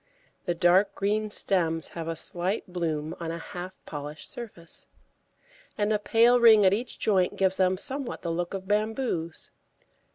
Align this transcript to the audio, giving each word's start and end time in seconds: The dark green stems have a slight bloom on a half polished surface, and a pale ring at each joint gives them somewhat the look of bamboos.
The 0.45 0.55
dark 0.55 0.95
green 0.95 1.29
stems 1.29 1.89
have 1.89 2.07
a 2.07 2.15
slight 2.15 2.63
bloom 2.73 3.15
on 3.19 3.29
a 3.29 3.37
half 3.37 3.75
polished 3.85 4.31
surface, 4.31 4.87
and 5.77 5.93
a 5.93 5.99
pale 5.99 6.39
ring 6.39 6.65
at 6.65 6.73
each 6.73 6.97
joint 6.97 7.35
gives 7.35 7.57
them 7.57 7.77
somewhat 7.77 8.23
the 8.23 8.31
look 8.31 8.55
of 8.55 8.67
bamboos. 8.67 9.51